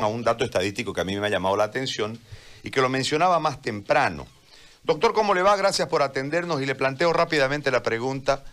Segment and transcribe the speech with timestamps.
[0.00, 2.18] a un dato estadístico que a mí me ha llamado la atención
[2.62, 4.26] y que lo mencionaba más temprano.
[4.84, 5.56] Doctor, ¿cómo le va?
[5.56, 8.44] Gracias por atendernos y le planteo rápidamente la pregunta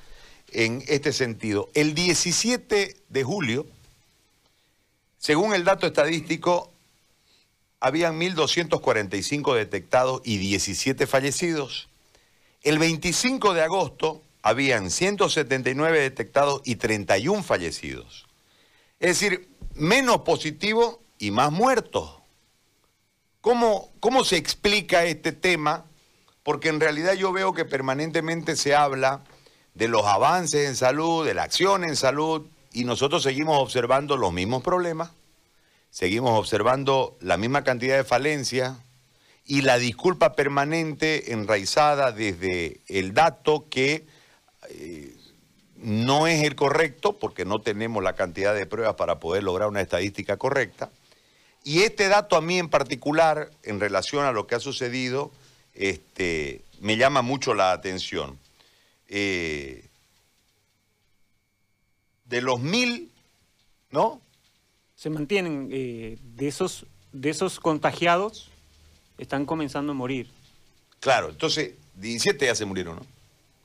[0.51, 1.69] en este sentido.
[1.73, 3.65] El 17 de julio,
[5.17, 6.71] según el dato estadístico,
[7.79, 11.87] habían 1.245 detectados y 17 fallecidos.
[12.61, 18.27] El 25 de agosto habían 179 detectados y 31 fallecidos.
[18.99, 22.15] Es decir, menos positivos y más muertos.
[23.41, 25.85] ¿Cómo, ¿Cómo se explica este tema?
[26.43, 29.21] Porque en realidad yo veo que permanentemente se habla
[29.75, 34.33] de los avances en salud, de la acción en salud, y nosotros seguimos observando los
[34.33, 35.11] mismos problemas,
[35.89, 38.77] seguimos observando la misma cantidad de falencias
[39.45, 44.05] y la disculpa permanente enraizada desde el dato que
[44.69, 45.15] eh,
[45.77, 49.81] no es el correcto, porque no tenemos la cantidad de pruebas para poder lograr una
[49.81, 50.89] estadística correcta.
[51.69, 55.31] Y este dato a mí en particular, en relación a lo que ha sucedido,
[55.75, 58.39] este, me llama mucho la atención.
[59.07, 59.85] Eh,
[62.25, 63.11] de los mil,
[63.91, 64.19] ¿no?
[64.95, 68.49] Se mantienen, eh, de, esos, de esos contagiados,
[69.19, 70.27] están comenzando a morir.
[70.99, 73.05] Claro, entonces 17 ya se murieron, ¿no?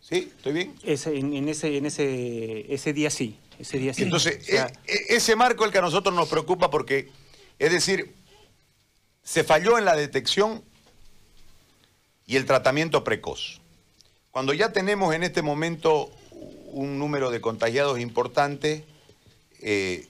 [0.02, 0.30] ¿Sí?
[0.36, 0.74] ¿Estoy bien?
[0.82, 4.02] Ese, en, ese, en ese, ese día sí, ese día sí.
[4.02, 7.08] Entonces, e, e, ese marco es el que a nosotros nos preocupa porque,
[7.58, 8.14] es decir,
[9.22, 10.62] se falló en la detección
[12.26, 13.60] y el tratamiento precoz.
[14.30, 16.10] Cuando ya tenemos en este momento
[16.72, 18.84] un número de contagiados importante,
[19.60, 20.08] eh,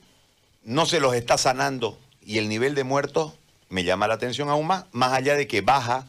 [0.63, 3.35] no se los está sanando y el nivel de muertos
[3.69, 6.07] me llama la atención aún más, más allá de que baja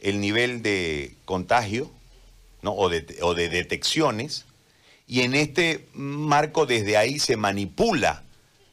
[0.00, 1.90] el nivel de contagio
[2.62, 4.44] o, de, detecciones,
[5.06, 8.24] y en este marco desde ahí se manipula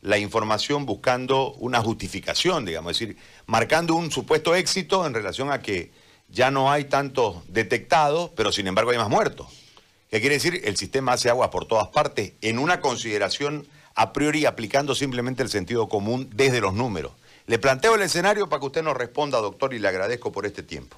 [0.04, 5.62] la información buscando una justificación, digamos, es decir, marcando un supuesto éxito en relación a
[5.62, 5.92] que
[6.28, 9.48] ya no hay tantos detectados, pero sin embargo hay más muertos.
[10.12, 10.62] ¿Qué quiere decir?
[10.66, 15.50] El sistema hace agua por todas partes en una consideración a priori aplicando simplemente el
[15.50, 17.14] sentido común desde los números.
[17.48, 20.64] Le planteo el escenario para que usted nos responda, doctor, y le agradezco por este
[20.64, 20.98] tiempo.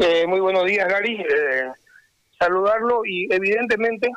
[0.00, 1.20] Eh, muy buenos días, Gary.
[1.20, 1.68] Eh,
[2.38, 4.10] saludarlo y evidentemente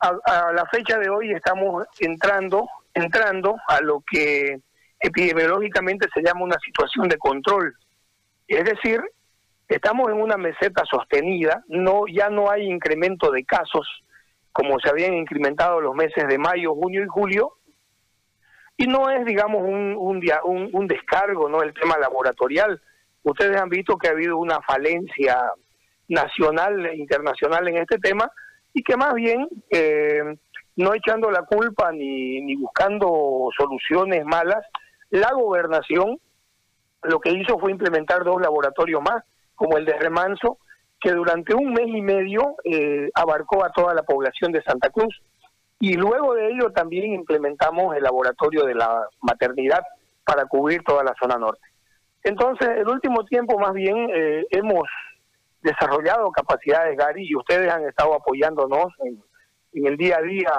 [0.00, 4.60] a, la fecha de hoy estamos entrando, entrando a lo que
[5.00, 7.74] epidemiológicamente se llama una situación de control.
[8.46, 9.00] Es decir,
[9.68, 13.86] estamos en una meseta sostenida, no ya no hay incremento de casos
[14.52, 17.52] como se habían incrementado los meses de mayo, junio y julio,
[18.76, 22.80] y no es, digamos, un, un, un, un descargo, no el tema laboratorial,
[23.22, 25.38] Ustedes han visto que ha habido una falencia
[26.08, 28.30] nacional e internacional en este tema
[28.78, 30.22] y que más bien, eh,
[30.76, 34.64] no echando la culpa ni, ni buscando soluciones malas,
[35.10, 36.20] la gobernación
[37.02, 39.24] lo que hizo fue implementar dos laboratorios más,
[39.56, 40.58] como el de Remanso,
[41.00, 45.22] que durante un mes y medio eh, abarcó a toda la población de Santa Cruz.
[45.80, 49.82] Y luego de ello también implementamos el laboratorio de la maternidad
[50.24, 51.66] para cubrir toda la zona norte.
[52.22, 54.84] Entonces, el último tiempo más bien eh, hemos
[55.62, 59.22] desarrollado capacidades, Gary, y ustedes han estado apoyándonos en,
[59.86, 60.52] el día a día,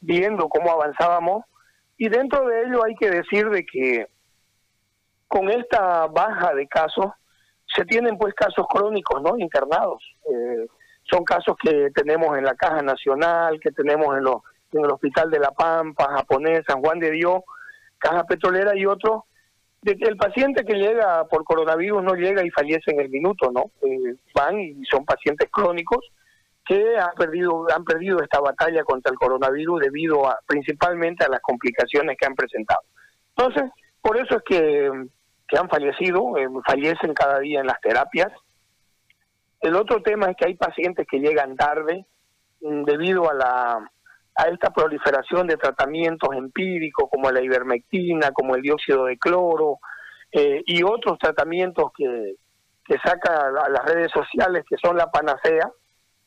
[0.00, 1.44] viendo cómo avanzábamos.
[1.96, 4.06] Y dentro de ello hay que decir de que
[5.28, 7.06] con esta baja de casos,
[7.74, 9.36] se tienen pues casos crónicos, ¿no?
[9.38, 10.02] Internados.
[10.30, 10.66] Eh,
[11.10, 14.36] son casos que tenemos en la Caja Nacional, que tenemos en, los,
[14.72, 17.42] en el Hospital de La Pampa, Japonés, San Juan de Dios,
[17.98, 19.22] Caja Petrolera y otros
[19.92, 23.70] el paciente que llega por coronavirus no llega y fallece en el minuto, ¿no?
[23.82, 26.04] Eh, van y son pacientes crónicos
[26.64, 31.40] que han perdido han perdido esta batalla contra el coronavirus debido a principalmente a las
[31.40, 32.80] complicaciones que han presentado.
[33.36, 33.70] Entonces,
[34.00, 34.90] por eso es que,
[35.48, 38.32] que han fallecido, eh, fallecen cada día en las terapias.
[39.60, 42.06] El otro tema es que hay pacientes que llegan tarde
[42.60, 43.90] mm, debido a la
[44.36, 49.78] a esta proliferación de tratamientos empíricos como la ivermectina, como el dióxido de cloro
[50.30, 52.34] eh, y otros tratamientos que,
[52.84, 55.70] que saca a las redes sociales que son la panacea,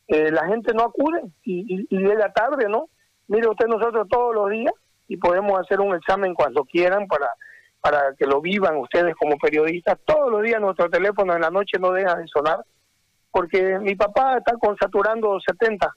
[0.08, 2.90] eh, la gente no acude y, y, llega tarde, ¿no?
[3.28, 4.74] Mire usted, nosotros todos los días
[5.08, 7.30] y podemos hacer un examen cuando quieran para,
[7.80, 10.00] para que lo vivan ustedes como periodistas.
[10.06, 12.64] Todos los días nuestro teléfono en la noche no deja de sonar
[13.32, 15.96] porque mi papá está con saturando 70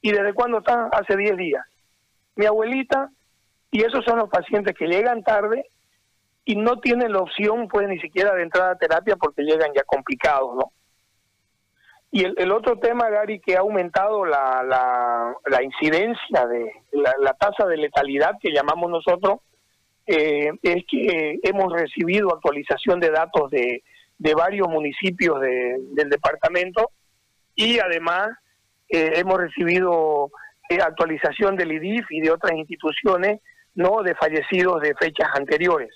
[0.00, 0.88] ¿Y desde cuándo está?
[0.92, 1.64] Hace 10 días.
[2.36, 3.10] Mi abuelita,
[3.70, 5.66] y esos son los pacientes que llegan tarde
[6.44, 9.82] y no tienen la opción, pues, ni siquiera de entrar a terapia porque llegan ya
[9.84, 10.72] complicados, ¿no?
[12.10, 14.62] Y el, otro tema, Gary, que ha aumentado la,
[15.44, 19.40] la, incidencia de la, tasa de letalidad que llamamos nosotros,
[20.06, 23.82] eh, es que hemos recibido actualización de datos de,
[24.16, 26.90] de varios municipios del departamento
[27.54, 28.30] y además
[28.88, 30.30] eh, hemos recibido
[30.68, 33.40] eh, actualización del IDIF y de otras instituciones
[33.74, 35.90] no de fallecidos de fechas anteriores.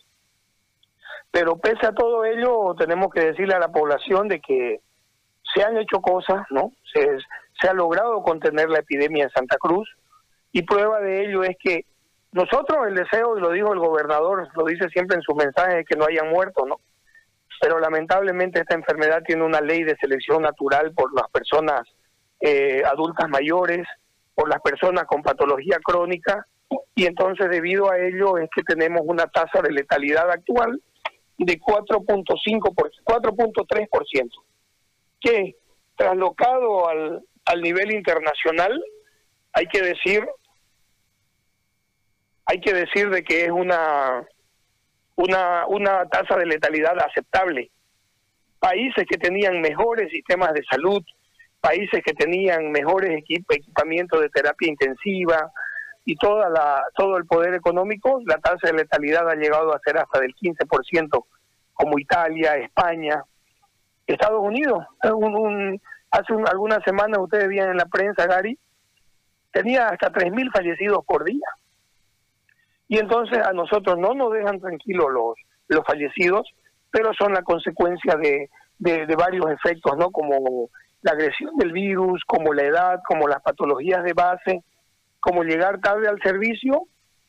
[1.31, 4.81] Pero pese a todo ello, tenemos que decirle a la población de que
[5.55, 6.73] se han hecho cosas, ¿no?
[6.93, 7.19] Se,
[7.61, 9.89] se ha logrado contener la epidemia en Santa Cruz
[10.53, 11.87] y prueba de ello es que
[12.33, 15.97] nosotros el deseo, y lo dijo el gobernador, lo dice siempre en su mensaje, que
[15.97, 16.81] no hayan muerto, ¿no?
[17.61, 21.83] Pero lamentablemente esta enfermedad tiene una ley de selección natural por las personas
[22.43, 23.87] eh, adultas mayores,
[24.35, 26.47] por las personas con patología crónica,
[26.95, 30.83] y entonces debido a ello es que tenemos una tasa de letalidad actual
[31.39, 34.31] de 4.5 por 4.3%,
[35.21, 35.57] que
[35.97, 38.83] traslocado al, al nivel internacional,
[39.53, 40.27] hay que decir
[42.45, 44.27] hay que decir de que es una,
[45.17, 47.71] una, una tasa de letalidad aceptable.
[48.59, 51.03] Países que tenían mejores sistemas de salud,
[51.63, 55.51] países que tenían mejores equipamientos de terapia intensiva
[56.05, 59.97] y toda la, todo el poder económico, la tasa de letalidad ha llegado a ser
[59.97, 61.25] hasta del 15%,
[61.73, 63.23] como Italia, España,
[64.07, 64.85] Estados Unidos.
[66.11, 68.59] hace algunas semanas ustedes veían en la prensa, Gary,
[69.53, 71.47] tenía hasta 3.000 fallecidos por día.
[72.89, 75.35] Y entonces a nosotros no nos dejan tranquilos los,
[75.69, 76.53] los fallecidos,
[76.91, 80.11] pero son la consecuencia de, de, varios efectos, ¿no?
[80.11, 80.69] Como
[81.03, 84.63] la agresión del virus, como la edad, como las patologías de base,
[85.21, 86.87] como llegar tarde al servicio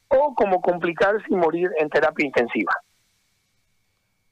[0.07, 2.71] o como complicarse y morir en terapia intensiva.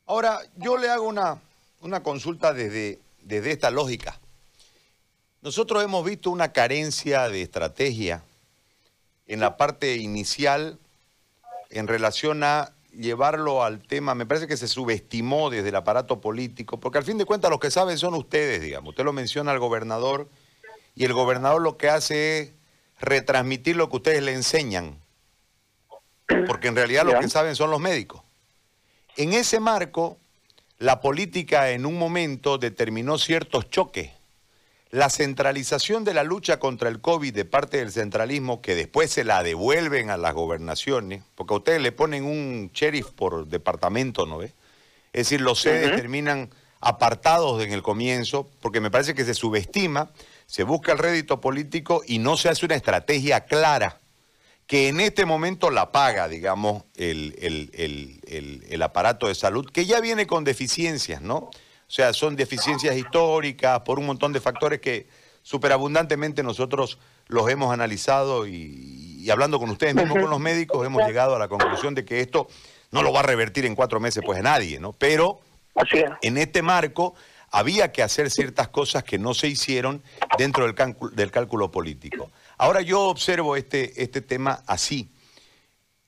[0.06, 1.38] Ahora, yo le hago una,
[1.82, 4.20] una consulta desde, desde esta lógica.
[5.42, 8.24] Nosotros hemos visto una carencia de estrategia
[9.28, 10.78] en la parte inicial
[11.70, 16.80] en relación a llevarlo al tema, me parece que se subestimó desde el aparato político,
[16.80, 18.90] porque al fin de cuentas los que saben son ustedes, digamos.
[18.90, 20.30] Usted lo menciona al gobernador
[20.96, 22.52] y el gobernador lo que hace es
[23.00, 25.00] retransmitir lo que ustedes le enseñan,
[26.48, 28.22] porque en realidad los que saben son los médicos.
[29.18, 30.18] En ese marco,
[30.78, 34.12] la política en un momento determinó ciertos choques
[34.92, 39.24] la centralización de la lucha contra el COVID de parte del centralismo, que después se
[39.24, 44.38] la devuelven a las gobernaciones, porque a ustedes le ponen un sheriff por departamento, ¿no
[44.38, 44.54] ve?
[45.14, 46.50] Es decir, los sedes terminan
[46.82, 50.12] apartados en el comienzo, porque me parece que se subestima,
[50.46, 54.00] se busca el rédito político y no se hace una estrategia clara,
[54.68, 57.36] que en este momento la paga, digamos, el,
[58.70, 61.50] el aparato de salud, que ya viene con deficiencias, ¿no?
[61.92, 65.08] O sea, son deficiencias históricas por un montón de factores que
[65.42, 66.98] superabundantemente nosotros
[67.28, 71.50] los hemos analizado y, hablando con ustedes mismos, con los médicos, hemos llegado a la
[71.50, 72.48] conclusión de que esto
[72.92, 74.94] no lo va a revertir en cuatro meses pues a nadie, ¿no?
[74.94, 75.42] Pero
[76.22, 77.14] en este marco
[77.50, 80.02] había que hacer ciertas cosas que no se hicieron
[80.38, 82.32] dentro del, cálculo, del cálculo político.
[82.58, 85.10] Ahora yo observo este, este tema así.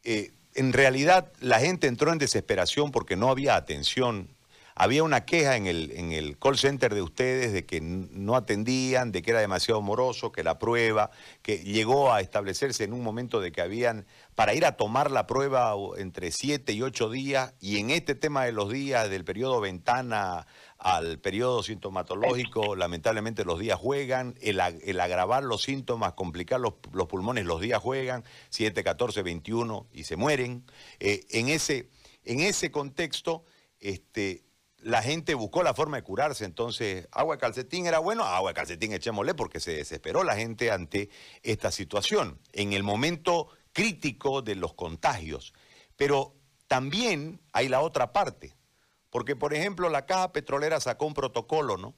[0.06, 4.33] Eh, en realidad la gente entró en desesperación porque no había atención
[4.76, 9.12] había una queja en el, en el call center de ustedes de que no atendían,
[9.12, 11.12] de que era demasiado moroso, que la prueba,
[11.42, 14.06] que llegó a establecerse en un momento de que habían,
[14.36, 18.46] para ir a tomar la prueba entre siete y ocho días, y en este tema
[18.46, 20.48] de los días, del periodo ventana
[20.84, 26.74] al periodo sintomatológico, lamentablemente los días juegan, el, agravar los síntomas, complicar los,
[27.08, 30.66] pulmones, los días juegan, 7, 14, 21 y se mueren.
[31.00, 31.90] Eh, en, ese,
[32.26, 33.46] en ese contexto,
[33.80, 34.44] este,
[34.84, 36.46] la gente buscó la forma de curarse.
[36.46, 40.72] Entonces, agua de calcetín era bueno, agua de calcetín echémosle porque se desesperó la gente
[40.72, 41.10] ante
[41.42, 45.54] esta situación, en el momento crítico de los contagios.
[45.96, 46.36] Pero
[46.68, 48.56] también hay la otra parte,
[49.10, 51.96] porque por ejemplo la caja petrolera sacó un protocolo, ¿no?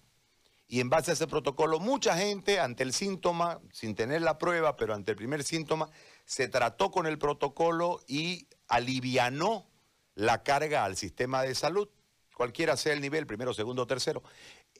[0.67, 4.75] Y en base a ese protocolo, mucha gente ante el síntoma, sin tener la prueba,
[4.75, 5.91] pero ante el primer síntoma,
[6.25, 9.69] se trató con el protocolo y alivianó
[10.15, 11.87] la carga al sistema de salud
[12.35, 14.21] cualquiera sea el nivel, primero, segundo, tercero.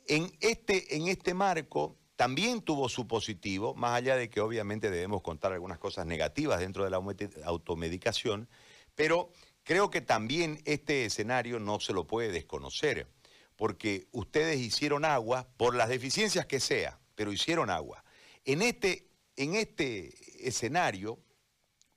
[0.07, 5.21] En este, en este marco también tuvo su positivo, más allá de que obviamente debemos
[5.21, 7.01] contar algunas cosas negativas dentro de la
[7.45, 8.47] automedicación,
[8.93, 9.31] pero
[9.63, 13.07] creo que también este escenario no se lo puede desconocer,
[13.55, 18.03] porque ustedes hicieron agua por las deficiencias que sea, pero hicieron agua.
[18.43, 20.13] En este, en este
[20.47, 21.19] escenario,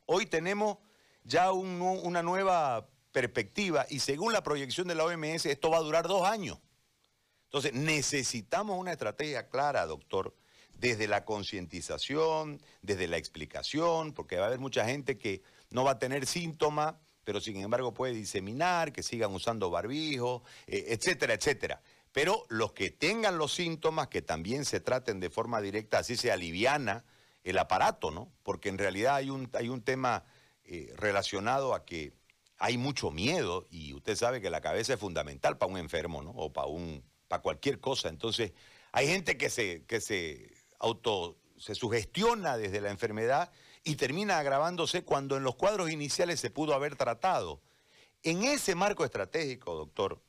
[0.07, 0.79] hoy tenemos
[1.25, 6.09] ya una nueva perspectiva y según la proyección de la OMS, esto va a durar
[6.09, 6.59] dos años.
[7.45, 10.35] Entonces, necesitamos una estrategia clara, doctor,
[10.79, 15.93] desde la concientización, desde la explicación, porque va a haber mucha gente que no va
[15.93, 21.83] a tener síntomas, pero sin embargo puede diseminar, que sigan usando barbijo, eh, etcétera, etcétera.
[22.12, 26.33] Pero los que tengan los síntomas, que también se traten de forma directa, así se
[26.33, 27.05] aliviana
[27.45, 28.33] el aparato, ¿no?
[28.43, 30.25] Porque en realidad hay un, hay un tema
[30.65, 32.12] eh, relacionado a que
[32.59, 36.31] hay mucho miedo y usted sabe que la cabeza es fundamental para un enfermo, ¿no?
[36.31, 38.09] O para un para cualquier cosa.
[38.09, 38.53] Entonces,
[38.93, 43.50] hay gente que se que se auto se sugestiona desde la enfermedad
[43.85, 47.61] y termina agravándose cuando en los cuadros iniciales se pudo haber tratado.
[48.23, 50.21] En ese marco estratégico, doctor,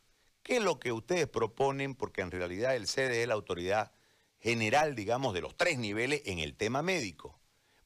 [0.44, 1.96] ¿qué es lo que ustedes proponen?
[1.96, 3.92] Porque en realidad el CDE es la autoridad
[4.40, 7.39] general, digamos, de los tres niveles en el tema médico.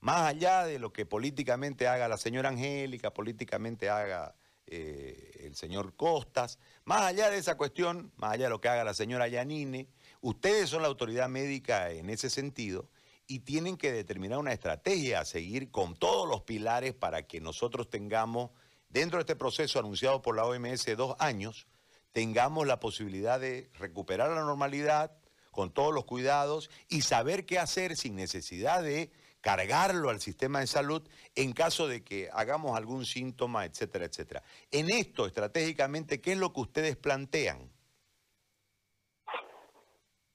[0.03, 4.35] Más allá de lo que políticamente haga la señora Angélica, políticamente haga
[4.67, 8.83] eh, el señor Costas, más allá de esa cuestión, más allá de lo que haga
[8.83, 9.87] la señora Yanine,
[10.19, 12.89] ustedes son la autoridad médica en ese sentido
[13.27, 17.89] y tienen que determinar una estrategia a seguir con todos los pilares para que nosotros
[17.89, 18.51] tengamos,
[18.89, 21.65] dentro de este proceso anunciado por la OMS dos años,
[22.11, 25.15] tengamos la posibilidad de recuperar la normalidad
[25.49, 29.13] con todos los cuidados y saber qué hacer sin necesidad de
[29.43, 34.41] cargarlo al sistema de salud en caso de que hagamos algún síntoma, etcétera, etcétera.
[34.71, 37.69] En esto, estratégicamente, ¿qué es lo que ustedes plantean?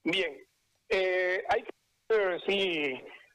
[0.05, 0.37] Bien,
[0.91, 1.71] eh, hay que
[2.47, 2.95] Sí,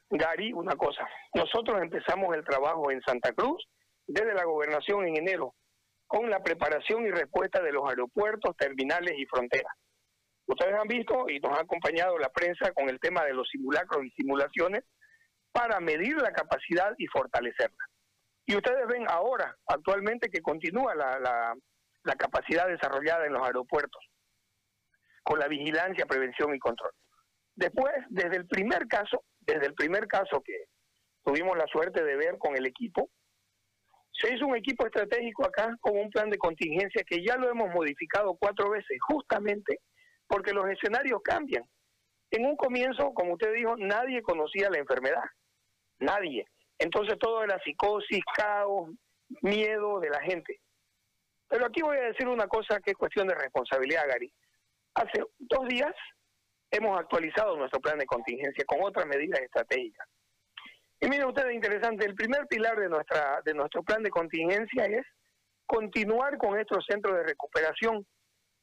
[0.09, 1.07] Gary, una cosa.
[1.35, 3.63] Nosotros empezamos el trabajo en Santa Cruz
[4.07, 5.53] desde la gobernación en enero,
[6.07, 9.71] con la preparación y respuesta de los aeropuertos, terminales y fronteras.
[10.47, 14.03] Ustedes han visto y nos ha acompañado la prensa con el tema de los simulacros
[14.05, 14.83] y simulaciones
[15.53, 17.85] para medir la capacidad y fortalecerla.
[18.45, 24.01] Y ustedes ven ahora, actualmente, que continúa la, la, capacidad desarrollada en los aeropuertos,
[25.23, 26.91] con la vigilancia, prevención y control.
[27.55, 30.65] Después, desde el primer caso, desde el primer caso que
[31.23, 33.09] tuvimos la suerte de ver con el equipo,
[34.11, 37.73] se hizo un equipo estratégico acá con un plan de contingencia que ya lo hemos
[37.73, 39.79] modificado cuatro veces, justamente
[40.27, 41.63] porque los escenarios cambian.
[42.31, 45.23] En un comienzo, como usted dijo, nadie conocía la enfermedad,
[45.99, 46.45] nadie.
[46.77, 48.89] Entonces todo era psicosis, caos,
[49.41, 50.59] miedo de la gente.
[51.47, 54.33] Pero aquí voy a decir una cosa que es cuestión de responsabilidad, Gary.
[54.95, 55.93] Hace dos días
[56.71, 60.07] hemos actualizado nuestro plan de contingencia con otras medidas estratégicas.
[60.99, 65.05] Y miren ustedes, interesante, el primer pilar de, nuestra, de nuestro plan de contingencia es
[65.65, 68.05] continuar con estos centros de recuperación,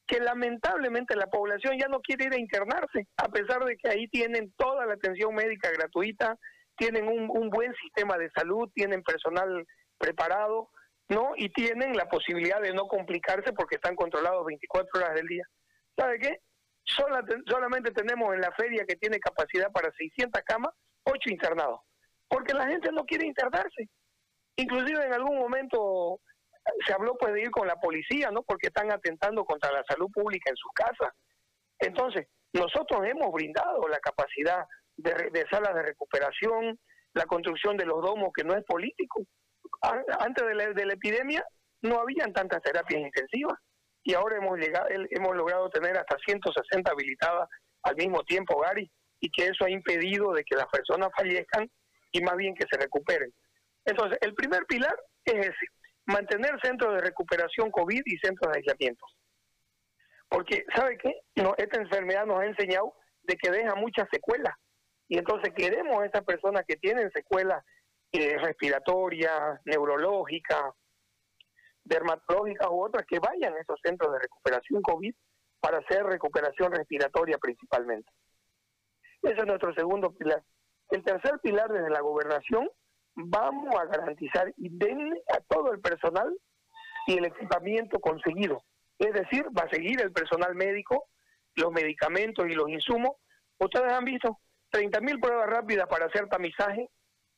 [0.06, 4.08] que lamentablemente la población ya no quiere ir a internarse, a pesar de que ahí
[4.08, 6.36] tienen toda la atención médica gratuita,
[6.80, 9.66] tienen un, buen sistema de salud, tienen personal
[9.98, 10.70] preparado,
[11.10, 11.32] ¿no?
[11.36, 15.44] Y tienen la posibilidad de no complicarse porque están controlados 24 horas del día.
[15.96, 16.40] ¿Sabe qué?
[17.46, 20.72] solamente tenemos en la feria que tiene capacidad para 600 camas,
[21.04, 21.80] 8 internados,
[22.26, 23.88] porque la gente no quiere internarse.
[24.56, 26.20] Inclusive en algún momento
[26.86, 28.42] se habló pues de ir con la policía, ¿no?
[28.42, 31.14] Porque están atentando contra la salud pública en sus casas.
[31.78, 34.64] Entonces, nosotros hemos brindado la capacidad
[35.02, 36.78] de, salas de recuperación,
[37.14, 39.22] la construcción de los domos que no es político.
[39.82, 41.44] Antes de la, de la epidemia
[41.82, 43.58] no habían tantas terapias intensivas
[44.02, 47.48] y ahora hemos llegado, hemos logrado tener hasta 160 habilitadas
[47.82, 48.90] al mismo tiempo, Gary,
[49.20, 51.68] y que eso ha impedido de que las personas fallezcan
[52.12, 53.32] y más bien que se recuperen.
[53.84, 55.66] Entonces, el primer pilar es ese,
[56.06, 59.04] mantener centros de recuperación COVID y centros de aislamiento.
[60.28, 61.12] Porque, ¿sabe qué?
[61.36, 64.54] No, esta enfermedad nos ha enseñado de que deja muchas secuelas.
[65.10, 67.64] Y entonces queremos a estas personas que tienen secuelas
[68.12, 70.72] eh, respiratorias, neurológicas,
[71.82, 75.12] dermatológicas u otras que vayan a esos centros de recuperación COVID
[75.58, 78.08] para hacer recuperación respiratoria principalmente.
[79.22, 80.44] Ese es nuestro segundo pilar.
[80.90, 82.70] El tercer pilar desde la gobernación,
[83.16, 86.32] vamos a garantizar y denle a todo el personal
[87.08, 88.62] y el equipamiento conseguido.
[88.96, 91.08] Es decir, va a seguir el personal médico,
[91.56, 93.16] los medicamentos y los insumos.
[93.58, 94.38] Ustedes han visto
[94.70, 96.88] 30.000 pruebas rápidas para hacer tamizaje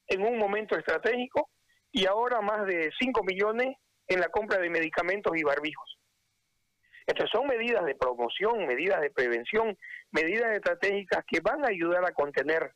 [0.08, 1.48] en un momento estratégico
[1.90, 3.76] y ahora más de 5 millones
[4.08, 5.98] en la compra de medicamentos y barbijos.
[7.06, 9.76] Estas son medidas de promoción, medidas de prevención,
[10.12, 12.72] medidas estratégicas que van a ayudar a contener,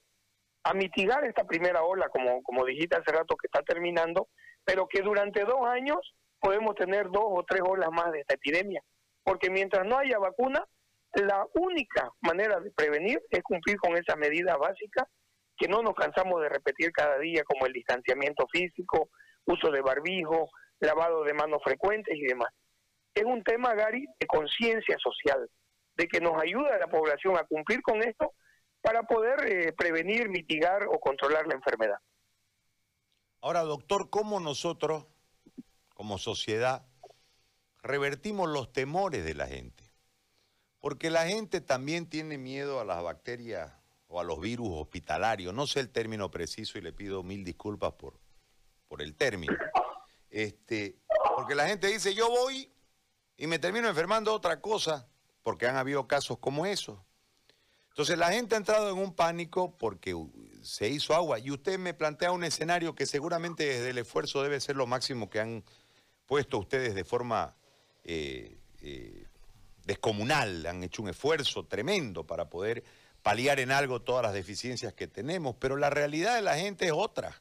[0.65, 4.29] a mitigar esta primera ola, como, como dijiste hace rato que está terminando,
[4.65, 5.99] pero que durante dos años
[6.41, 8.83] podemos tener dos o tres olas más de esta epidemia.
[9.23, 10.65] Porque mientras no haya vacuna,
[11.15, 15.07] la única manera de prevenir es cumplir con esas medidas básicas
[15.57, 19.09] que no nos cansamos de repetir cada día, como el distanciamiento físico,
[19.47, 22.51] uso de barbijo, lavado de manos frecuentes y demás.
[23.15, 25.49] Es un tema, Gary, de conciencia social,
[25.95, 28.35] de que nos ayuda a la población a cumplir con esto
[28.83, 31.99] para poder eh, prevenir, mitigar o controlar la enfermedad.
[33.41, 35.07] Ahora, doctor, ¿cómo nosotros,
[35.95, 36.87] como sociedad,
[37.87, 39.86] revertimos los temores de la gente.
[40.81, 43.73] Porque la gente también tiene miedo a las bacterias
[44.09, 45.53] o a los virus hospitalarios.
[45.53, 48.21] No sé el término preciso y le pido mil disculpas por,
[48.89, 49.57] por el término.
[50.31, 50.99] Este,
[51.35, 52.71] porque la gente dice, yo voy
[53.37, 55.09] y me termino enfermando otra cosa,
[55.43, 56.99] porque han habido casos como esos.
[57.91, 60.15] Entonces la gente ha entrado en un pánico porque
[60.63, 64.61] se hizo agua y usted me plantea un escenario que seguramente desde el esfuerzo debe
[64.61, 65.65] ser lo máximo que han
[66.27, 67.57] puesto ustedes de forma
[68.05, 69.26] eh, eh,
[69.87, 72.85] descomunal, han hecho un esfuerzo tremendo para poder
[73.23, 76.93] paliar en algo todas las deficiencias que tenemos, pero la realidad de la gente es
[76.93, 77.41] otra.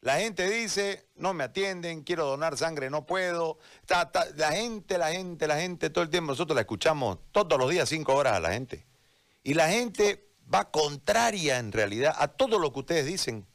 [0.00, 3.58] La gente dice, no me atienden, quiero donar sangre, no puedo.
[4.36, 7.88] la gente, la gente, la gente, todo el tiempo nosotros la escuchamos todos los días,
[7.88, 8.86] cinco horas a la gente.
[9.42, 13.46] Y la gente va contraria en realidad a todo lo que ustedes dicen.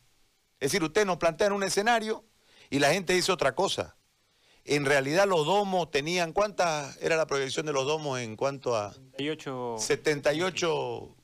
[0.60, 2.24] Es decir, ustedes nos plantean un escenario
[2.70, 3.96] y la gente dice otra cosa.
[4.66, 8.94] En realidad los domos tenían, ¿cuánta era la proyección de los domos en cuanto a...
[9.18, 9.78] 78...
[9.78, 11.16] 78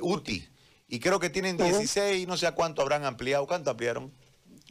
[0.00, 0.48] UTI.
[0.88, 3.46] Y creo que tienen 16, no sé a cuánto habrán ampliado.
[3.46, 4.12] ¿Cuánto ampliaron?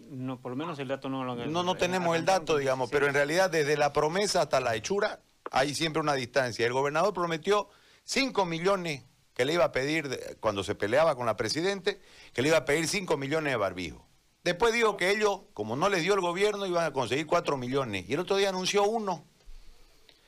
[0.10, 3.08] No, por lo menos el dato no lo No, no tenemos el dato, digamos, pero
[3.08, 5.22] en realidad desde la promesa hasta la hechura
[5.52, 6.66] hay siempre una distancia.
[6.66, 7.70] El gobernador prometió
[8.06, 12.02] 5 millones que le iba a pedir cuando se peleaba con la presidente,
[12.34, 14.02] que le iba a pedir 5 millones de barbijos.
[14.44, 18.06] Después dijo que ellos, como no les dio el gobierno, iban a conseguir 4 millones.
[18.08, 19.26] Y el otro día anunció uno.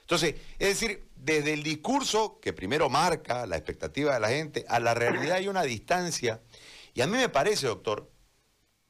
[0.01, 4.79] Entonces, es decir, desde el discurso que primero marca la expectativa de la gente, a
[4.79, 6.41] la realidad hay una distancia.
[6.93, 8.11] Y a mí me parece, doctor,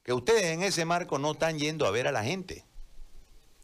[0.04, 2.66] que ustedes en ese marco no están yendo a ver a la gente.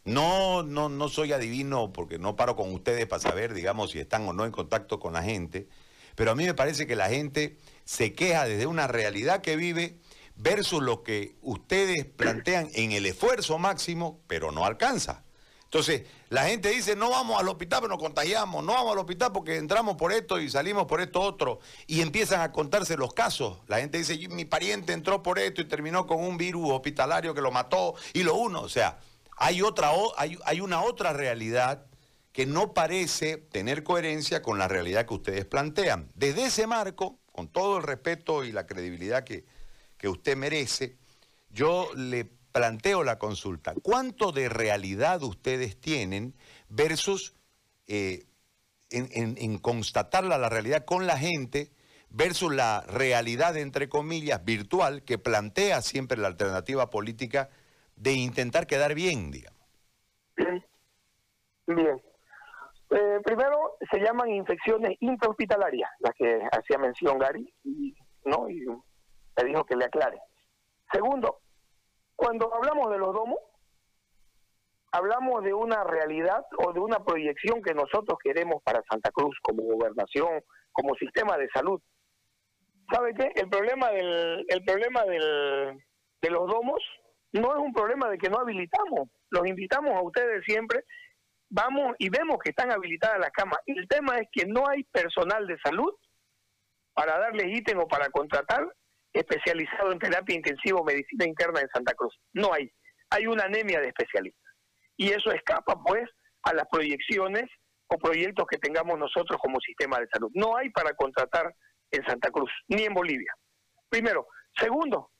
[0.04, 4.26] No, no, no soy adivino porque no paro con ustedes para saber, digamos, si están
[4.28, 5.68] o no en contacto con la gente,
[6.14, 9.98] pero a mí me parece que la gente se queja desde una realidad que vive
[10.38, 15.24] versus lo que ustedes plantean en el esfuerzo máximo, pero no alcanza.
[15.64, 19.32] Entonces, la gente dice, no vamos al hospital, pero nos contagiamos, no vamos al hospital
[19.32, 23.58] porque entramos por esto y salimos por esto otro, y empiezan a contarse los casos.
[23.66, 27.42] La gente dice, mi pariente entró por esto y terminó con un virus hospitalario que
[27.42, 28.62] lo mató, y lo uno.
[28.62, 28.98] O sea,
[29.36, 31.84] hay, otra, hay, una otra realidad
[32.32, 36.10] que no parece tener coherencia con la realidad que ustedes plantean.
[36.14, 39.44] Desde ese marco, con todo el respeto y la credibilidad que,
[39.98, 40.96] que usted merece,
[41.50, 43.74] yo le planteo la consulta.
[43.82, 46.34] ¿Cuánto de realidad ustedes tienen
[46.68, 47.34] versus
[47.86, 48.24] eh,
[48.90, 51.70] en, constatarla la realidad con la gente
[52.10, 57.50] versus la realidad, entre comillas, virtual que plantea siempre la alternativa política
[57.96, 59.58] de intentar quedar bien, digamos?
[61.66, 62.00] Bien.
[62.90, 68.48] Eh, primero, se llaman infecciones intrahospitalarias, las que hacía mención Gary, y, ¿no?
[68.48, 68.64] y
[69.38, 70.18] me dijo que le aclare.
[70.92, 71.40] Segundo,
[72.16, 73.38] cuando hablamos de los domos,
[74.92, 79.62] hablamos de una realidad o de una proyección que nosotros queremos para Santa Cruz como
[79.62, 81.80] gobernación, como sistema de salud.
[82.90, 83.32] ¿Sabe qué?
[83.34, 86.82] El problema del el problema de los domos
[87.32, 89.08] no es un problema de que no habilitamos.
[89.30, 90.84] Los invitamos a ustedes siempre.
[91.50, 93.58] Vamos y vemos que están habilitadas las camas.
[93.66, 95.94] El tema es que no hay personal de salud
[96.94, 98.66] para darles ítem o para contratar
[99.18, 102.14] especializado en terapia intensiva o medicina interna en Santa Cruz.
[102.32, 102.70] No hay.
[103.10, 104.52] Hay una anemia de especialistas.
[104.96, 106.08] Y eso escapa, pues,
[106.42, 107.44] a las proyecciones
[107.88, 110.30] o proyectos que tengamos nosotros como sistema de salud.
[110.34, 111.54] No hay para contratar
[111.90, 113.32] en Santa Cruz, ni en Bolivia.
[113.88, 114.26] Primero.
[114.56, 115.10] Segundo,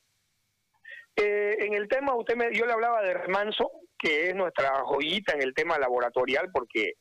[1.17, 5.35] eh, en el tema, usted me, yo le hablaba de Remanso, que es nuestra joyita
[5.35, 6.95] en el tema laboratorial, porque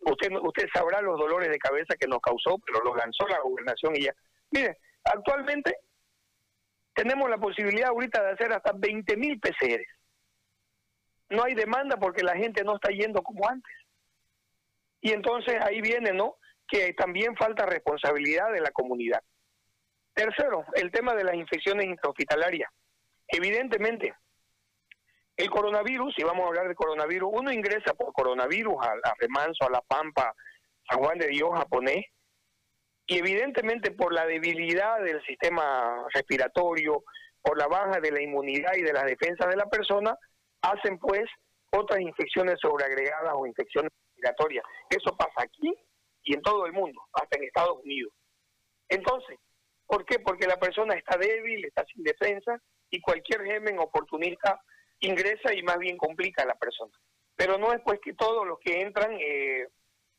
[0.00, 3.96] usted, usted sabrá los dolores de cabeza que nos causó, pero los lanzó la gobernación
[3.96, 4.14] y ya.
[4.50, 5.76] Mire, actualmente
[6.94, 9.82] tenemos la posibilidad ahorita de hacer hasta 20.000 mil PCR.
[11.30, 13.72] No hay demanda porque la gente no está yendo como antes.
[15.00, 16.36] Y entonces ahí viene, ¿no?
[16.68, 19.22] Que también falta responsabilidad de la comunidad.
[20.14, 22.70] Tercero, el tema de las infecciones intrahospitalarias.
[23.26, 24.14] Evidentemente,
[25.36, 29.64] el coronavirus, si vamos a hablar de coronavirus, uno ingresa por coronavirus a, a Remanso,
[29.66, 30.34] a La Pampa,
[30.88, 32.04] San Juan de Dios japonés,
[33.12, 37.04] y evidentemente por la debilidad del sistema respiratorio,
[37.42, 40.16] por la baja de la inmunidad y de las defensas de la persona,
[40.62, 41.24] hacen pues
[41.72, 44.64] otras infecciones sobreagregadas o infecciones respiratorias.
[44.88, 45.74] Eso pasa aquí
[46.22, 48.14] y en todo el mundo, hasta en Estados Unidos.
[48.88, 49.38] Entonces,
[49.86, 50.18] ¿por qué?
[50.20, 54.58] Porque la persona está débil, está sin defensa y cualquier germen oportunista
[55.00, 56.92] ingresa y más bien complica a la persona.
[57.36, 59.66] Pero no es pues que todos los que entran eh,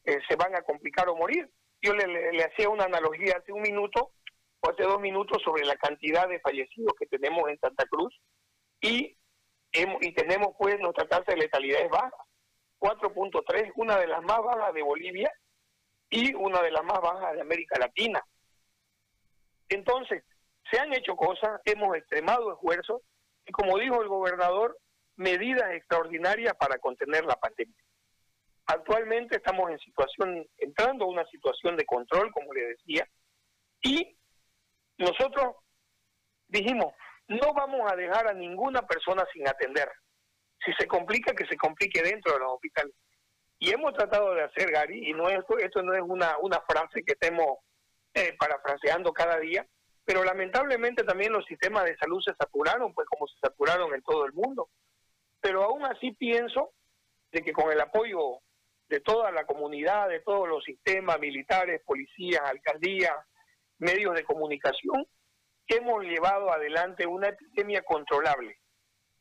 [0.03, 1.49] eh, se van a complicar o morir,
[1.83, 4.11] yo le, hacía una analogía hace un minuto
[4.61, 8.17] o hace dos minutos sobre la cantidad de fallecidos que tenemos en Santa Cruz
[8.81, 9.15] y
[10.15, 12.15] tenemos pues nuestra tasa de letalidad es baja,
[12.79, 15.31] 4.3, una de las más bajas de Bolivia
[16.09, 18.23] y una de las más bajas de América Latina.
[19.67, 20.23] Entonces,
[20.71, 23.01] se han hecho cosas, hemos extremado esfuerzos
[23.45, 24.77] y como dijo el gobernador,
[25.15, 27.82] medidas extraordinarias para contener la pandemia.
[28.65, 33.07] Actualmente estamos en situación, entrando a una situación de control, como le decía,
[33.81, 34.17] y
[34.97, 35.55] nosotros
[36.47, 36.93] dijimos,
[37.27, 39.91] no vamos a dejar a ninguna persona sin atender.
[40.65, 42.93] Si se complica, que se complique dentro de los hospitales.
[43.59, 47.03] Y hemos tratado de hacer, Gary, y no esto, esto no es una, una frase
[47.03, 47.59] que estemos
[48.13, 49.65] eh, parafraseando cada día,
[50.05, 54.25] pero lamentablemente también los sistemas de salud se saturaron, pues como se saturaron en todo
[54.25, 54.69] el mundo.
[55.41, 56.71] Pero aún así pienso
[57.31, 58.39] de que con el apoyo
[58.89, 63.15] de toda la comunidad, de todos los sistemas militares, policías, alcaldías,
[63.79, 65.07] medios de comunicación,
[65.75, 68.59] hemos llevado adelante una epidemia controlable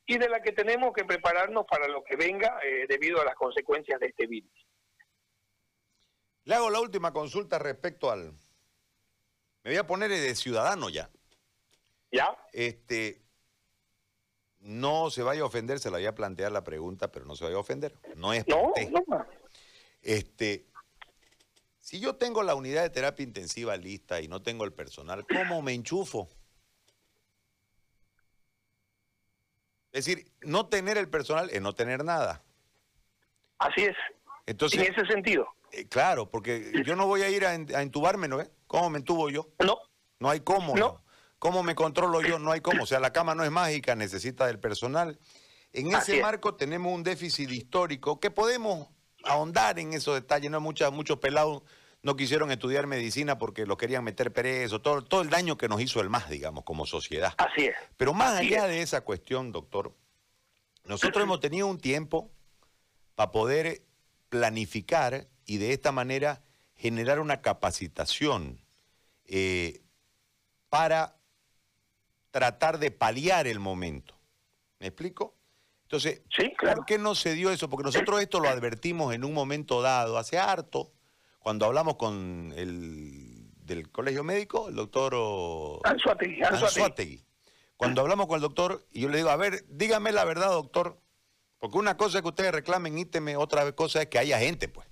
[0.06, 3.34] y de la que tenemos que prepararnos para lo que venga eh, debido a las
[3.34, 4.52] consecuencias de este virus.
[6.44, 8.32] Le hago la última consulta respecto al...
[9.62, 11.08] Me voy a poner de ciudadano ya.
[12.10, 12.36] ¿Ya?
[12.52, 13.22] Este,
[14.58, 17.44] no se vaya a ofender, se la voy a plantear la pregunta, pero no se
[17.44, 17.94] vaya a ofender.
[18.16, 18.72] No es no,
[19.06, 19.26] no.
[20.02, 20.66] Este,
[21.78, 25.62] si yo tengo la unidad de terapia intensiva lista y no tengo el personal, ¿cómo
[25.62, 26.28] me enchufo?
[29.92, 32.42] Es decir, no tener el personal es no tener nada.
[33.58, 33.96] Así es.
[34.46, 35.46] Entonces, en ese sentido.
[35.70, 38.42] Eh, claro, porque yo no voy a ir a, entubarme, ¿no?
[38.66, 39.48] ¿Cómo me entubo yo?
[39.58, 39.78] No.
[40.18, 40.74] No hay cómo.
[40.74, 41.02] No.
[41.38, 42.38] ¿Cómo me controlo yo?
[42.38, 42.84] No hay cómo.
[42.84, 45.18] O sea, la cama no es mágica, necesita del personal.
[45.72, 48.88] En ese marco tenemos un déficit histórico que podemos
[49.24, 50.50] ahondar en esos detalles.
[50.50, 51.62] No muchas, muchos pelados
[52.02, 55.80] no quisieron estudiar medicina porque lo querían meter preso, todo, todo el daño que nos
[55.80, 57.34] hizo el MAS, digamos, como sociedad.
[57.38, 57.76] Así es.
[57.96, 59.94] Pero más allá de esa cuestión, doctor,
[60.84, 62.30] nosotros hemos tenido un tiempo
[63.14, 63.82] para poder
[64.28, 66.42] planificar y de esta manera
[66.74, 68.60] generar una capacitación
[69.26, 69.82] eh,
[70.68, 71.16] para
[72.32, 74.18] tratar de paliar el momento.
[74.80, 75.36] ¿Me explico?
[75.92, 76.22] Entonces,
[76.58, 77.68] ¿por qué no se dio eso?
[77.68, 80.90] Porque nosotros esto lo advertimos en un momento dado, hace harto,
[81.38, 85.14] cuando hablamos con el del colegio médico, el doctor
[85.84, 87.22] Anzuategui,
[87.76, 90.98] Cuando hablamos con el doctor, y yo le digo, a ver, dígame la verdad, doctor,
[91.58, 94.88] porque una cosa es que ustedes reclamen íteme, otra cosa es que haya gente, pues.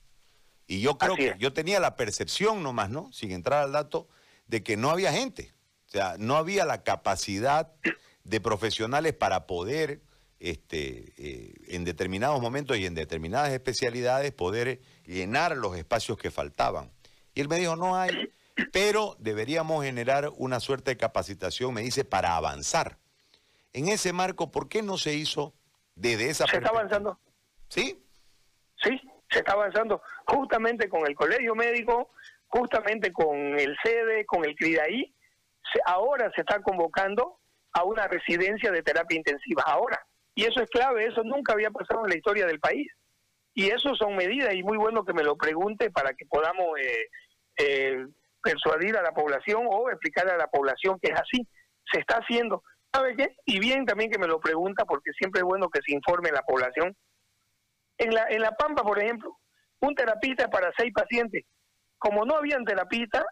[0.66, 3.10] Y yo creo que yo tenía la percepción nomás, ¿no?
[3.10, 4.06] Sin entrar al dato,
[4.48, 5.54] de que no había gente.
[5.88, 7.72] O sea, no había la capacidad
[8.24, 10.02] de profesionales para poder
[10.40, 16.90] este, eh, en determinados momentos y en determinadas especialidades poder llenar los espacios que faltaban.
[17.34, 18.32] Y él me dijo, no hay,
[18.72, 22.98] pero deberíamos generar una suerte de capacitación, me dice, para avanzar.
[23.72, 25.54] En ese marco, ¿por qué no se hizo
[25.94, 26.46] desde esa...
[26.46, 27.18] Se está avanzando.
[27.68, 28.02] ¿Sí?
[28.82, 29.00] Sí,
[29.30, 32.10] se está avanzando justamente con el colegio médico,
[32.48, 35.14] justamente con el sede, con el CRIDAI.
[35.84, 37.38] ahora se está convocando
[37.72, 40.04] a una residencia de terapia intensiva, ahora.
[40.34, 42.90] Y eso es clave, eso nunca había pasado en la historia del país.
[43.54, 47.06] Y eso son medidas, y muy bueno que me lo pregunte para que podamos eh,
[47.58, 48.06] eh,
[48.42, 51.46] persuadir a la población o explicar a la población que es así.
[51.92, 52.62] Se está haciendo.
[52.92, 53.36] ¿Sabe qué?
[53.44, 56.42] Y bien también que me lo pregunta, porque siempre es bueno que se informe la
[56.42, 56.96] población.
[57.98, 59.36] En la, en la Pampa, por ejemplo,
[59.80, 61.44] un terapista para seis pacientes.
[61.98, 63.26] Como no habían terapista,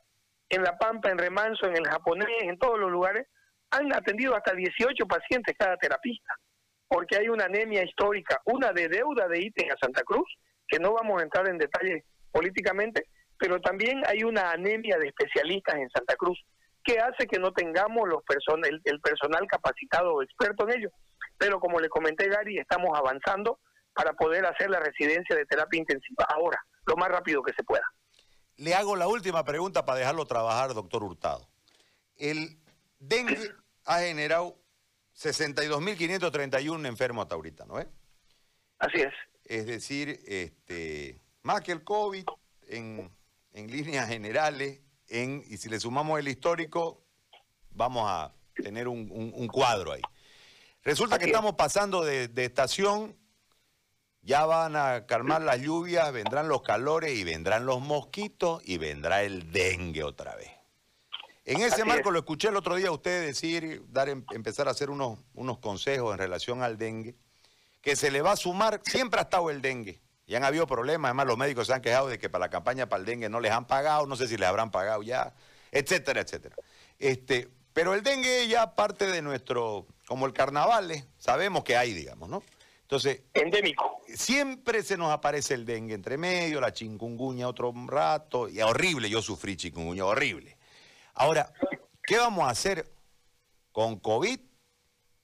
[0.50, 3.26] en La Pampa, en Remanso, en el japonés, en todos los lugares,
[3.70, 6.34] han atendido hasta 18 pacientes cada terapista
[6.88, 10.28] porque hay una anemia histórica, una de deuda de ítem a Santa Cruz,
[10.66, 15.76] que no vamos a entrar en detalle políticamente, pero también hay una anemia de especialistas
[15.76, 16.38] en Santa Cruz,
[16.82, 20.90] que hace que no tengamos los person el, personal capacitado o experto en ello.
[21.36, 23.60] Pero como le comenté, Gary, estamos avanzando
[23.94, 27.84] para poder hacer la residencia de terapia intensiva ahora, lo más rápido que se pueda.
[28.56, 31.46] Le hago la última pregunta para dejarlo trabajar, doctor Hurtado.
[32.16, 32.58] El
[32.98, 33.38] dengue
[33.84, 34.56] ha generado
[35.18, 37.88] 62.531 enfermos hasta ahorita, ¿no es?
[38.78, 39.12] Así es.
[39.44, 42.24] Es decir, este, más que el COVID
[42.68, 43.10] en,
[43.52, 47.02] líneas generales, en, y si le sumamos el histórico,
[47.70, 50.02] vamos a tener un, cuadro ahí.
[50.84, 53.16] Resulta que estamos pasando de, de, estación,
[54.22, 59.22] ya van a calmar las lluvias, vendrán los calores y vendrán los mosquitos y vendrá
[59.22, 60.57] el dengue otra vez.
[61.48, 64.72] En ese marco lo escuché el otro día a usted decir, dar, em, empezar a
[64.72, 67.14] hacer unos, unos consejos en relación al dengue,
[67.80, 71.08] que se le va a sumar, siempre ha estado el dengue, y han habido problemas,
[71.08, 73.40] además los médicos se han quejado de que para la campaña para el dengue no
[73.40, 75.32] les han pagado, no sé si les habrán pagado ya,
[75.72, 76.54] etcétera, etcétera.
[76.98, 81.06] Este, Pero el dengue ya parte de nuestro, como el carnaval, ¿eh?
[81.16, 82.42] sabemos que hay, digamos, ¿no?
[82.82, 84.02] Entonces, endémico.
[84.14, 89.22] Siempre se nos aparece el dengue entre medio, la chingunguña otro rato, y horrible, yo
[89.22, 90.57] sufrí chikungunya, horrible.
[91.18, 91.52] Ahora,
[92.06, 92.88] ¿qué vamos a hacer
[93.72, 94.38] con COVID?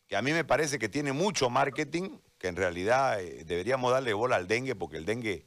[0.08, 4.12] Que a mí me parece que tiene mucho marketing, que en realidad eh, deberíamos darle
[4.12, 5.46] bola al dengue, porque el dengue,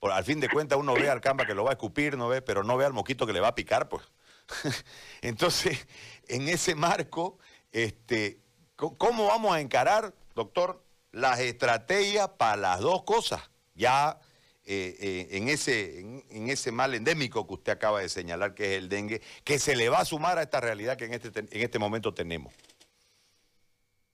[0.00, 2.28] por, al fin de cuentas, uno ve al camba que lo va a escupir, no
[2.28, 4.02] ve, pero no ve al mosquito que le va a picar, pues.
[5.20, 5.86] Entonces,
[6.26, 7.38] en ese marco,
[7.70, 8.40] este,
[8.76, 13.42] ¿cómo vamos a encarar, doctor, las estrategias para las dos cosas?
[13.74, 14.18] Ya
[14.64, 18.78] eh, eh, en, ese, en, ese mal endémico que usted acaba de señalar, que es
[18.78, 21.62] el dengue, que se le va a sumar a esta realidad que en este, en
[21.62, 22.54] este momento tenemos.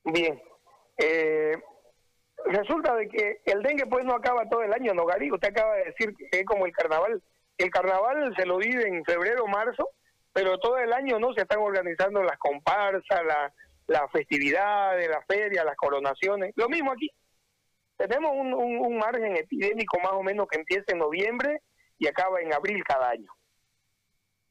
[0.04, 0.40] Bien.
[0.96, 1.56] Eh,
[2.46, 5.30] resulta de que el dengue pues no acaba todo el año, ¿no, Gary?
[5.30, 7.22] Usted acaba de decir que es como el carnaval.
[7.58, 9.90] El carnaval se lo vive en febrero, marzo,
[10.32, 13.52] pero todo el año no se están organizando las comparsas, las
[13.88, 16.52] la festividades, las ferias, las coronaciones.
[16.56, 17.10] Lo mismo aquí.
[17.98, 21.62] Tenemos un, un, margen epidémico más o menos que empieza en noviembre
[21.98, 23.30] y acaba en abril cada año.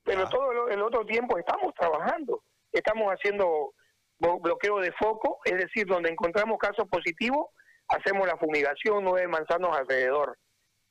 [0.03, 3.73] Pero todo el, otro tiempo estamos trabajando, estamos haciendo
[4.19, 7.47] bloqueo de foco, es decir, donde encontramos casos positivos,
[7.87, 10.37] hacemos la fumigación nueve manzanos alrededor.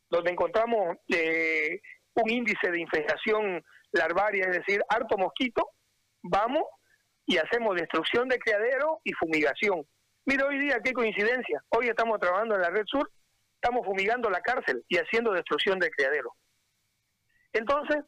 [0.09, 1.81] Donde encontramos eh,
[2.15, 5.71] un índice de infestación larvaria, es decir, harto mosquito,
[6.23, 6.65] vamos
[7.27, 9.87] y hacemos destrucción de criadero y fumigación.
[10.29, 11.63] Mira, hoy día qué coincidencia.
[11.69, 13.09] Hoy estamos trabajando en la Red Sur,
[13.55, 16.35] estamos fumigando la cárcel y haciendo destrucción de criadero.
[17.53, 17.99] Entonces,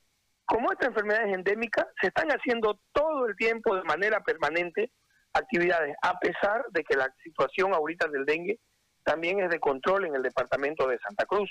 [0.45, 4.91] como esta enfermedad es endémica, se están haciendo todo el tiempo de manera permanente
[5.33, 8.59] actividades, a pesar de que la situación ahorita del dengue
[9.05, 11.49] también es de control en el departamento de Santa Cruz.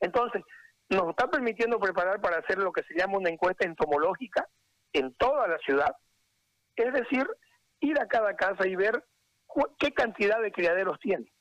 [0.00, 0.40] Entonces,
[0.88, 4.48] nos está permitiendo preparar para hacer lo que se llama una encuesta entomológica
[4.94, 5.94] en toda la ciudad,
[6.74, 7.28] es decir,
[7.80, 9.04] ir a cada casa y ver
[9.78, 11.32] qué cantidad de criaderos tiene.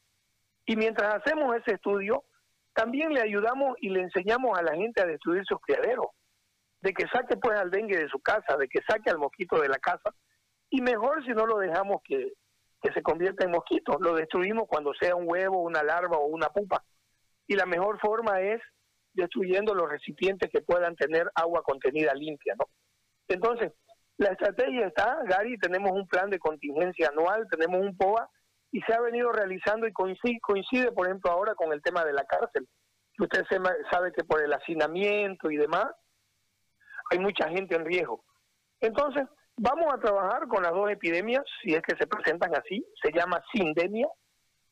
[0.65, 2.23] Y mientras hacemos ese estudio,
[2.73, 6.07] también le ayudamos y le enseñamos a la gente a destruir sus criaderos,
[6.81, 9.69] de que saque pues al dengue de su casa, de que saque al mosquito de
[9.69, 10.13] la casa,
[10.69, 12.33] y mejor si no lo dejamos que,
[12.81, 16.49] que se convierta en mosquito, lo destruimos cuando sea un huevo, una larva o una
[16.49, 16.83] pupa.
[17.47, 18.61] Y la mejor forma es
[19.13, 22.65] destruyendo los recipientes que puedan tener agua contenida limpia, ¿no?
[23.27, 23.71] Entonces,
[24.17, 28.29] la estrategia está, Gary, tenemos un plan de contingencia anual, tenemos un POA
[28.71, 32.13] y se ha venido realizando y coincide, coincide por ejemplo, ahora con el tema de
[32.13, 32.67] la cárcel.
[33.19, 33.43] Usted
[33.91, 35.85] sabe que por el hacinamiento y demás
[37.11, 38.23] hay mucha gente en riesgo.
[38.79, 39.23] Entonces,
[39.55, 43.43] vamos a trabajar con las dos epidemias, si es que se presentan así, se llama
[43.53, 44.07] sindemia,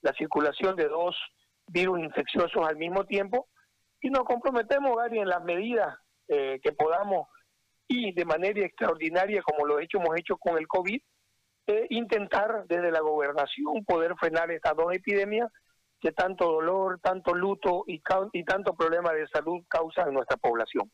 [0.02, 1.16] la circulación de dos
[1.68, 3.48] virus infecciosos al mismo tiempo,
[4.02, 5.96] y nos comprometemos, Gary, en las medidas
[6.28, 7.28] eh, que podamos
[7.88, 11.02] y de manera extraordinaria, como lo hecho, hemos hecho con el COVID,
[11.68, 15.50] eh, intentar desde la gobernación poder frenar estas dos epidemias
[16.00, 18.02] que tanto dolor, tanto luto y,
[18.34, 20.92] y tanto problema de salud causan en nuestra población.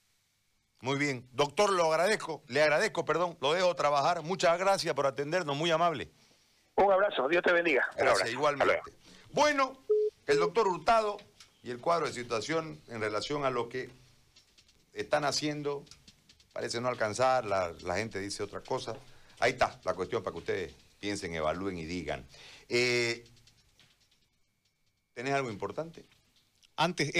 [0.81, 1.27] Muy bien.
[1.31, 4.21] Doctor, lo agradezco, le agradezco, perdón, lo dejo trabajar.
[4.23, 6.11] Muchas gracias por atendernos, muy amable.
[6.75, 7.87] Un abrazo, Dios te bendiga.
[7.97, 8.81] Gracias, igualmente.
[9.31, 9.73] Bueno,
[10.27, 11.17] el doctor Hurtado
[11.63, 13.89] y el cuadro de situación en relación a lo que
[14.93, 15.83] están haciendo
[16.57, 18.95] parece no alcanzar, la, gente dice otra cosa.
[19.37, 22.25] Ahí está la cuestión para que ustedes piensen, evalúen y digan.
[22.67, 23.23] Eh,
[25.13, 26.03] ¿Tenés algo importante?
[26.75, 27.11] Antes.